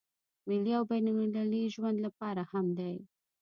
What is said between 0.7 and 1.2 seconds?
او بين